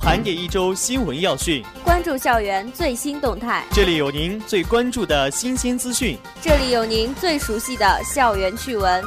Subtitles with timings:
[0.00, 3.66] 盘点一周新闻要讯，关注校园最新动态。
[3.70, 9.04] 这里有您最关注的新鲜资讯，这里有您最熟悉的校园趣闻。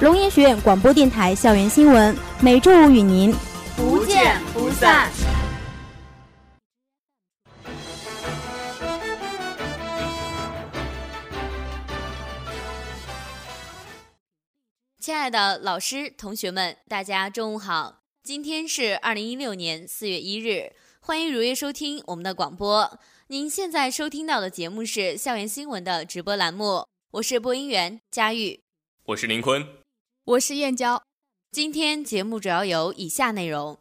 [0.00, 3.34] 龙岩学院广播电台校园新闻，每周五与您
[3.76, 5.10] 不见不散。
[15.02, 17.99] 亲爱的老师、同学们，大家中午好。
[18.30, 20.70] 今天是二零一六年四月一日，
[21.00, 22.96] 欢迎如约收听我们的广播。
[23.26, 28.60] 您现在收听到的节目是校园新闻的直播栏目，我是播音员佳玉，
[29.06, 29.66] 我是林坤，
[30.24, 31.02] 我是燕娇。
[31.50, 33.76] 今天节目主要有以下内容：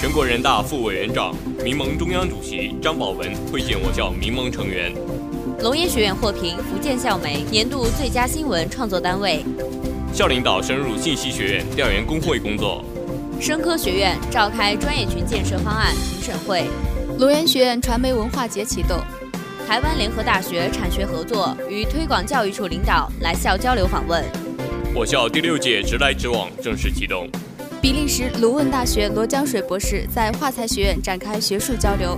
[0.00, 4.90] 全国人大副委员长、民盟中央主席张宝文会见我校民盟成员；
[5.62, 9.44] 龙岩学院获评福建校媒年度最佳新闻创作单位。
[10.14, 12.84] 校领导深入信息学院调研工会工作，
[13.40, 16.66] 生科学院召开专业群建设方案评审会，
[17.18, 18.96] 龙岩学院传媒文化节启动，
[19.66, 24.24] 台湾联合大学产学合作与推广教育处领导来校交流访问，
[24.94, 27.28] 我校第六届直来直往正式启动，
[27.82, 32.16] 比利时卢汶大学罗江水博士在化材学院展开学术交流，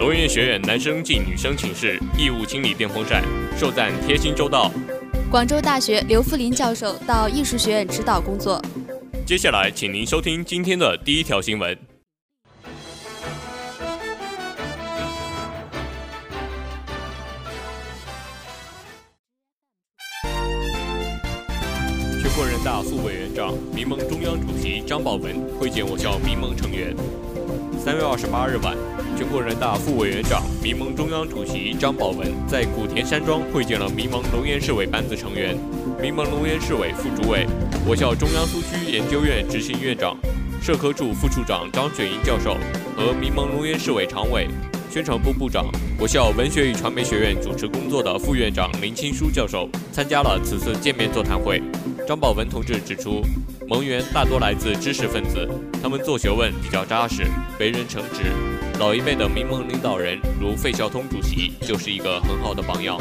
[0.00, 3.22] 龙岩学院男生进女生寝室义务清理电风扇，
[3.54, 4.72] 受赞贴心周到。
[5.34, 8.62] 广州大学刘富林教授到艺术学院指导工作。
[9.26, 11.76] 接下来，请您收听今天的第一条新闻。
[22.22, 26.94] 全国人大副委员长、民盟中央主席张宝文会见我校民盟成员。
[27.76, 28.76] 三月二十八日晚，
[29.16, 35.56] 全国人大副委员长、民盟中央主席张宝文在古田山庄会见了民盟龙岩市委班子成员、
[36.02, 37.46] 民盟龙岩市委副主委、
[37.86, 40.16] 我校中央苏区研究院执行院长、
[40.60, 42.56] 社科处副处长张雪英教授
[42.96, 44.48] 和民盟龙岩市委常委、
[44.90, 51.62] 宣传部部长、我校文学与传媒学院主持工作的副院长林清书教授参加了此次见面座谈会。
[52.06, 53.22] 张宝文同志指出，
[53.68, 55.48] 盟员大多来自知识分子，
[55.80, 57.22] 他们做学问比较扎实，
[57.60, 58.53] 为人诚实。
[58.78, 62.98] 老一辈的民盟领导人如费孝通主席就是一个很好的榜样。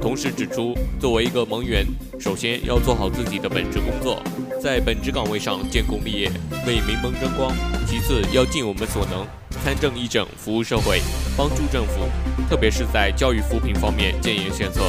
[0.00, 1.84] 同时指出，作为一个盟员，
[2.18, 4.22] 首先要做好自己的本职工作，
[4.62, 6.30] 在本职岗位上建功立业，
[6.64, 7.50] 为民盟争光；
[7.88, 9.26] 其次要尽我们所能，
[9.64, 11.00] 参政议政，服务社会，
[11.36, 12.04] 帮助政府，
[12.48, 14.80] 特别是在教育扶贫方面建言献策。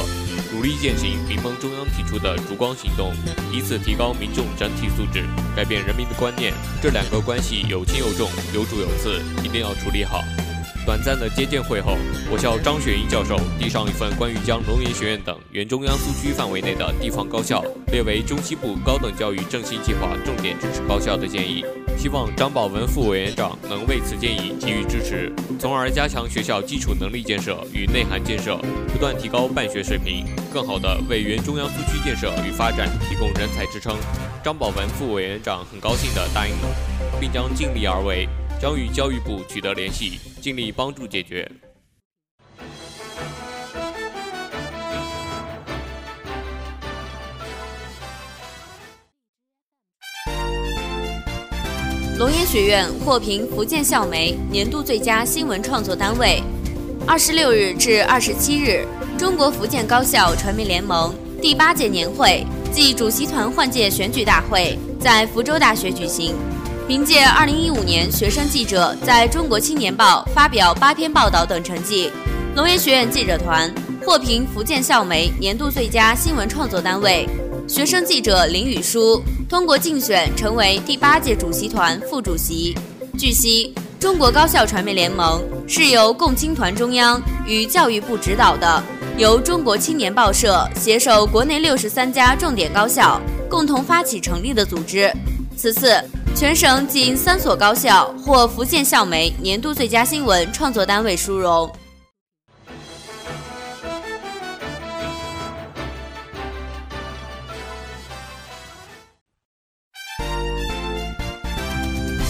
[0.58, 3.12] 努力践行民盟中央提出的烛光行动，
[3.52, 5.24] 以此提高民众整体素质，
[5.54, 6.52] 改变人民的观念。
[6.82, 10.20] 这两个关系有轻有重，有主有次，一定要处理好。
[10.84, 11.96] 短暂的接见会后，
[12.28, 21.64] 我校张雪英教授递上一份关于将龙岩学院等原中央苏区范围内的地方高校列为中西部高等教育振兴计划重点支持高校的建议。
[21.98, 28.56] 希望张宝文副委员长能为此建议给予支持，从而加强学校基础能力建设与内涵建设，
[28.92, 33.96] 不断提高办学水平，更好地为原中央苏区建设与发展提供人才支撑。
[34.44, 36.68] 张宝文副委员长很高兴地答应了，
[37.20, 38.28] 并将尽力而为，
[38.60, 41.50] 将与教育部取得联系，尽力帮助解决。
[52.18, 56.42] 龙岩学院获评福建校媒年度最佳新闻创作单位。
[57.06, 58.84] 二十六日至二十七日，
[59.16, 66.34] 中国福建高校传媒联盟第八届年会暨主席团换届选举大会在福州大学举行。
[66.88, 72.10] 凭借二零一五年学生记者在中国青年报发表八篇报道等成绩，
[72.56, 73.72] 龙岩学院记者团
[74.04, 77.28] 获评福建校媒年度最佳新闻创作单位。
[77.68, 82.74] 学生记者林雨舒通过竞选成为第八届主席团副主席。
[83.18, 88.82] 据悉，中国高校传媒联盟是由共青团中央与教育部指导的，
[89.18, 93.20] 由中国青年报社携手国内六十三家重点高校
[93.50, 95.12] 共同发起成立的组织。
[95.54, 96.02] 此次，
[96.34, 101.70] 全省仅三所高校获福建校媒年度最佳新闻创作单位殊荣。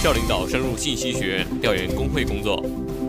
[0.00, 2.64] 校领导深入信息学院调研工会工作。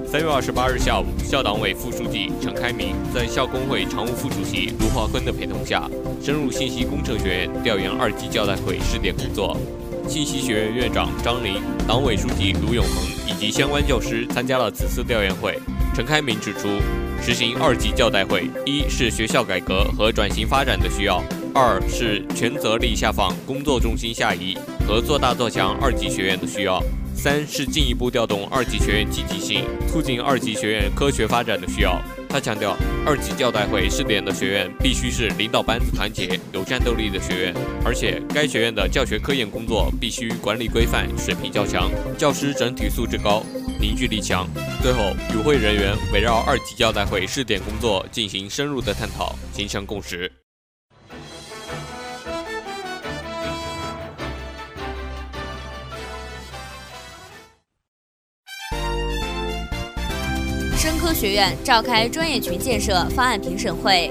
[0.08, 5.88] 三月二十八日下午，校党委副书记陈开明在校工会常务副主席卢华坤的陪同下，
[6.20, 9.56] 深入信息工程学院调研二级教代会试点工作。
[10.08, 15.60] 信息学院院长张林、党委书记卢永恒以及相关教师参加了此次调研会。
[15.94, 16.68] 陈开明指出，
[17.22, 21.24] 实行二级教代会，一是学校改革和转型发展的需要。
[21.54, 24.58] 二是权责力下放、工作重心下移
[24.88, 26.82] 和做大做强二级学院的需要。
[27.16, 32.02] 三是进一步调动二级学院积极性，促进二级学院科学发展的需要。
[32.30, 37.54] 他强调，二级教代会试点的学院必须是领导班子团结、有战斗力的学院，
[37.84, 43.44] 而且该学院的教学科研工作必须管理规范、水平较强，教师整体素质高、
[43.82, 44.48] 凝聚力强。
[44.82, 50.32] 最后，与会人员围绕二级教代会试点工作进行深入的探讨，形成共识。
[61.10, 64.08] 科学院召开专业群建设方案评审会。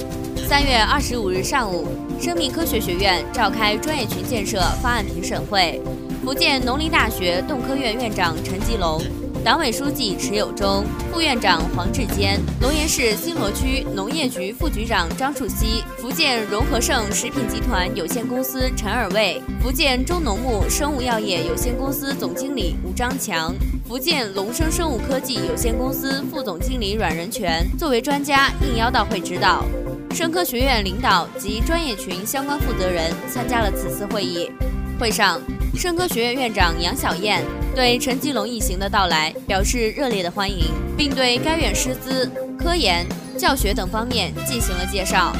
[0.48, 1.86] 三月二十五日上午，
[2.20, 5.80] 生命科学学院召开专业群建设方案评审会。
[6.24, 9.00] 福建农林大学动科院院长陈吉龙。
[9.44, 23.54] 党委书记池有忠、副院长黄志坚、龙岩市新罗区农业局副局长张树熙、福建融合盛食品集团有限公司陈尔卫、福建中农牧生物药业有限公司总经理吴章强、
[23.86, 29.64] 福建龙生生物科技有限公司副总经理阮仁全作为专家应邀到会指导。
[30.10, 34.50] 生科学院领导及专业群相关负责人参加了此次会议。
[34.98, 35.40] 会上，
[35.76, 37.44] 生科学院院长杨晓燕。
[37.74, 40.66] 对陈吉龙一行的到来表示热烈的欢迎，
[40.96, 43.06] 并对该院师资、科研、
[43.36, 45.32] 教学等方面进行了介绍。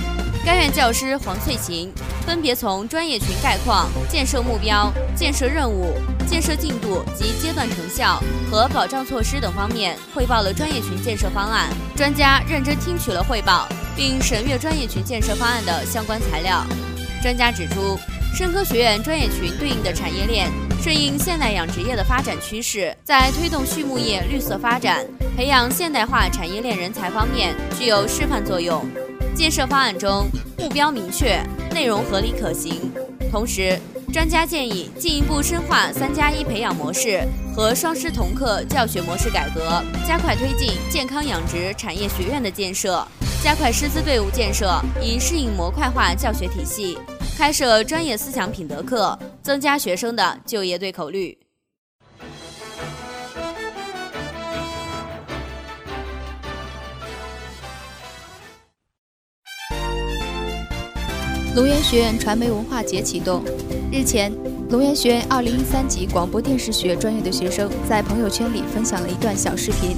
[0.44, 1.92] 该院教师黄翠琴
[2.24, 5.94] 分别从专业群概况、建设目标、建设任务、
[6.26, 11.68] 建设进度及阶段成效和保障措施等方面汇报了专业群建设方案。
[11.96, 16.64] 专家认真听取了汇报，并审阅专业群建设方案的相关材料。
[17.20, 17.98] 专家指出，
[18.34, 20.50] 生科学院专业群对应的产业链。
[20.80, 25.04] 顺应现代养殖业的发展趋势，在推动畜牧业绿色发展、
[25.36, 28.86] 培养现代化产业链人才方面具有示范作用。
[29.34, 31.42] 建设方案中目标明确，
[31.72, 32.92] 内容合理可行。
[33.30, 33.78] 同时，
[34.12, 37.22] 专家建议进一步深化“三加一”培养模式
[37.54, 43.06] 和双师同课教学模式改革，加快推进健康养殖产业学院的建设，
[43.42, 46.96] 加快师资队伍建设，以适应模块化教学体系。
[47.38, 51.38] 开设专业思想品德课，增加学生的就业对口率。
[61.54, 63.44] 龙岩学院传媒文化节启动。
[63.92, 64.32] 日前，
[64.70, 69.96] 龙岩学院二零一三级广播电视学专业的学生在朋友圈里分享了一段小视频。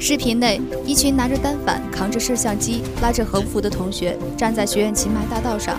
[0.00, 5.78] 视频内，一群拿着单反、扛着摄像机、拉着横幅的同学站在学院秦迈大道上。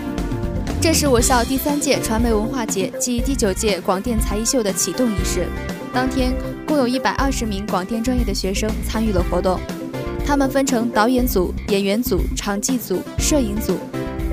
[0.86, 5.48] 这是我校第三届传媒文化节暨第九届广电才艺秀的启动仪式。
[5.92, 6.32] 当天，
[6.64, 9.58] 共有一百二十名广电专业的学生参与了活动。
[10.24, 13.76] 他们分成导演组、演员组、场记组、摄影组，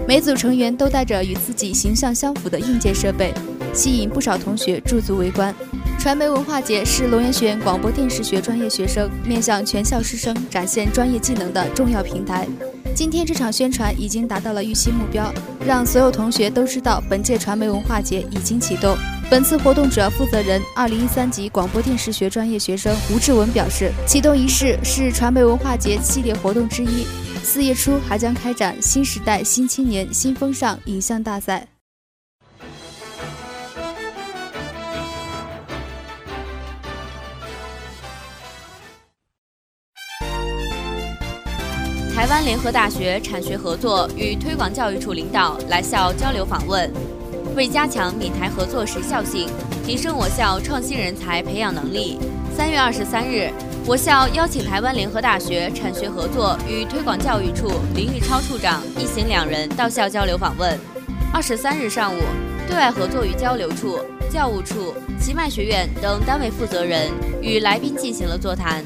[0.07, 3.33] 每组成员都带着与自己形象相符的硬件设备，
[3.73, 5.51] 吸引不少同学驻足围观。
[5.97, 12.47] 传媒文化节是龙岩学院广播电视学专业学生面向全校师生展现专业技能的重要平台。
[12.95, 15.33] 今天这场宣传已经达到了预期目标，
[15.65, 18.95] 让所有同学都知道本届传媒文化节已经启动。
[19.31, 27.05] 本次活动主要负责人、二零一三级广播电视学专业学生吴志文表示，启动仪式是传媒文化节系列活动之一，
[27.43, 31.72] 四月初还将开展新时代新青年新风尚影像大赛。
[42.33, 46.91] 湾联合大学产学合作与推广教育处领导来校交流访问，
[47.55, 49.47] 为加强闽台合作时效性，
[49.85, 52.17] 提升我校创新人才培养能力。
[52.57, 53.51] 三月二十三日，
[53.85, 60.75] 我校邀请台湾联合大学产学合作与推广教育处林玉超处长一行两人到校交流访问。
[61.31, 62.19] 二十三日上午，
[62.67, 63.99] 对外合作与交流处、
[64.31, 67.11] 教务处、奇迈学院等单位负责人
[67.43, 68.83] 与来宾进行了座谈。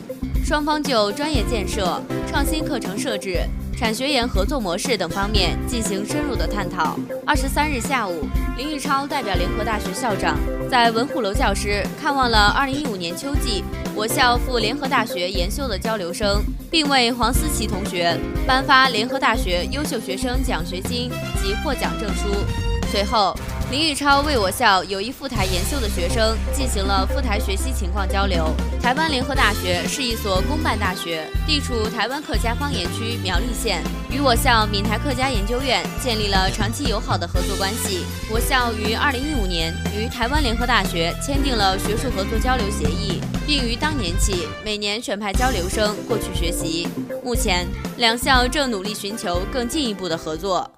[0.48, 3.42] 双方就专业建设、创新课程设置、
[3.76, 6.98] 产学研合作模式等方面进行深入的探讨。
[7.26, 8.26] 二十三日下午，
[8.56, 10.40] 林玉超代表联合大学校长
[10.72, 13.62] 在文虎楼教师看望了二零一五年秋季
[13.94, 21.12] 我校赴联合大学研修的交流生，并为黄思琪同学颁发联合大学优秀学生奖学金
[21.44, 22.30] 及获奖证书。
[22.90, 23.36] 随后。
[23.70, 28.50] 林玉超为我校有意赴台研修的学生进行了赴台学习情况交流。
[28.82, 38.06] 台湾联合大学是一所公办大学，地处台湾客家方言区苗栗县，与我校闽台客家研究院建立了长期友好的合作关系。
[38.32, 46.88] 我校于二零一五年与台湾联合大学签订了学术合作交流协议，并于当年起每年选派交流生过去学习。
[47.22, 50.72] 目前，两校正努力寻求更进一步的合作。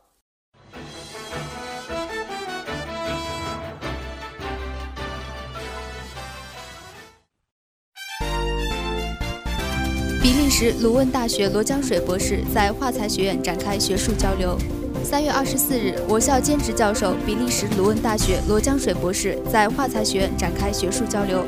[10.60, 14.58] 时鲁汶大学罗江水博士在化材学院展开学术交流。
[15.06, 21.46] 三月二十四日，我校兼职教授、比利时鲁汶大学罗江水博士在化材学院展开学术交流。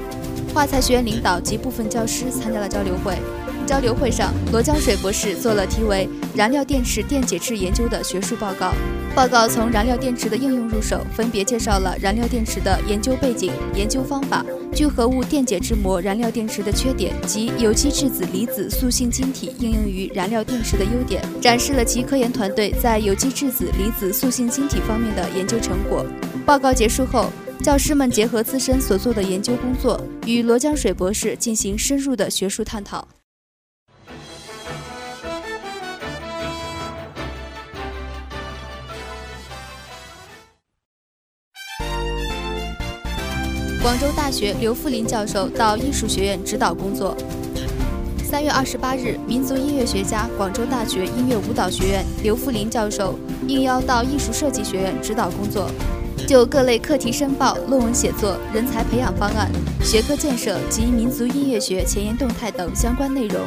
[0.54, 3.18] 化材学院领导及部分教师参加了交流会。
[3.72, 8.74] 交流会上，罗江水博士做了题为“燃料电池电解质研究”的学术报告。
[9.16, 26.06] 报告从燃料电池的应用入手，分别介绍了燃料电池的研究背景、研究方法、聚合物电解质膜燃料电池的缺点及有机质子离子塑性晶体应用于燃料电池的优点，展示了其科研团队在有机质子离子塑性晶体方面的研究成果。
[26.46, 27.28] 报告结束后，
[27.64, 33.08] 教师们结合自身所做的研究工作，与罗江水博士进行深入的学术探讨。
[43.82, 47.18] 广州大学刘富林教授到艺术学院指导工作。
[48.24, 55.68] 三月二十八日，民族音乐学家、广州大学音乐舞蹈学院刘富林教授应邀到艺术设计学院指导工作，
[56.28, 59.50] 就各类课题申报、论文写作、人才培养方案、
[59.84, 63.42] 学科建设及民族音乐学前沿动态等相关内容，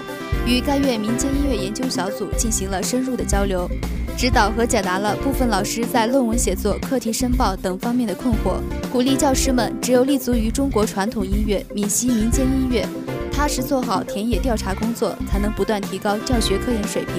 [0.47, 3.69] 与该院民间音乐研究小组进行了深入的交流。
[4.17, 8.61] 指导和解答了部分老师在论文写作、课题申报等方面的困惑，
[8.93, 12.87] 鼓励教师们只有立足于中国传统音乐，闽西民间音乐，
[13.33, 17.15] 踏实做好田野调查工作，才能不断提高教学科研水平。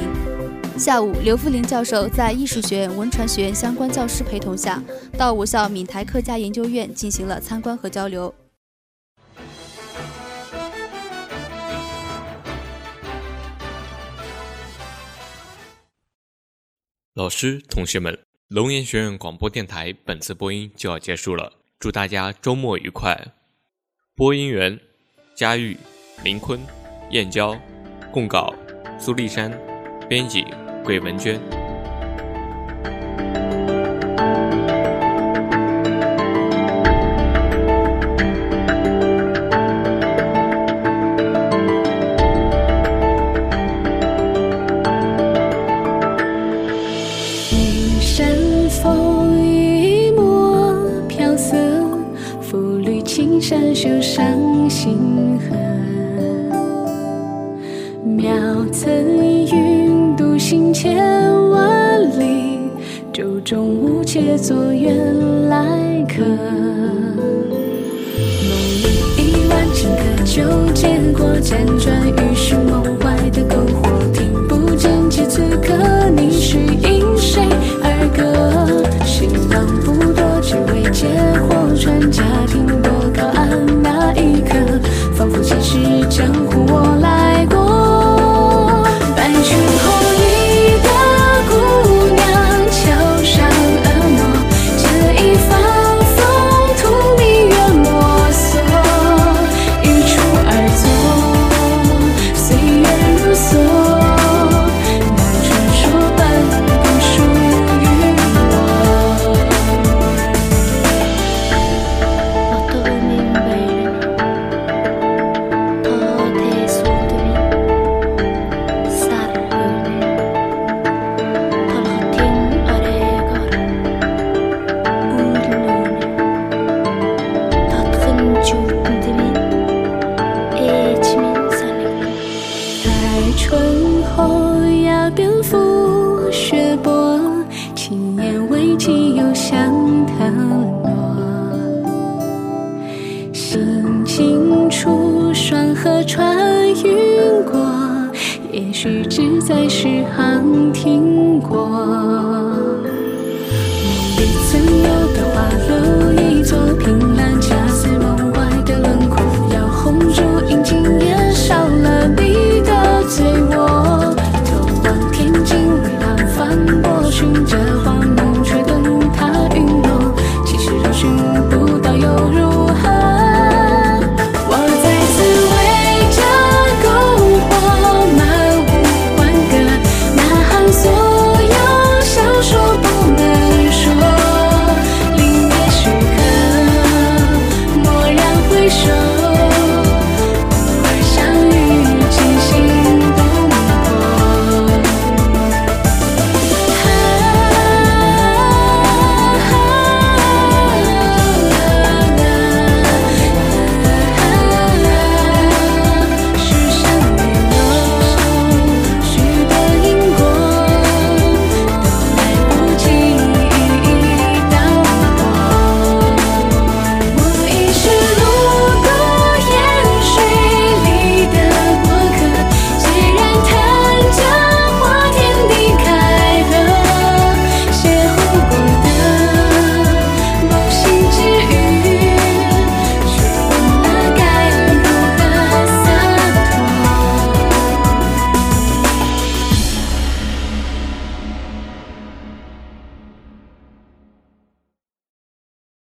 [0.80, 4.82] 下午，刘富林教授在艺术学院、文传学院相关教师陪同下，
[5.18, 8.34] 到我校闽台客家研究院进行了参观和交流。
[17.16, 18.20] 老师、同学们，
[18.50, 23.18] 龙岩学院广播电台本次播音就要结束了，祝大家周末愉快。
[24.18, 24.78] 播音员：
[25.34, 25.78] 佳玉、
[26.26, 26.60] 林坤、
[27.12, 27.58] 燕娇，
[28.12, 28.54] 供稿：
[29.00, 29.50] 苏丽珊，
[30.10, 30.44] 编辑：
[30.84, 31.40] 桂文娟。
[54.86, 55.56] 星河，
[58.06, 58.88] 渺层
[59.18, 60.96] 云独行千
[61.50, 62.60] 万里，
[63.12, 65.15] 舟中无且坐远。